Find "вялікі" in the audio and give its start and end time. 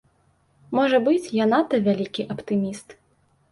1.89-2.27